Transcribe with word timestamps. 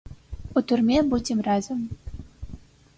У 0.61 0.63
турме 0.71 0.97
будзем 1.11 1.45
разам. 1.49 1.79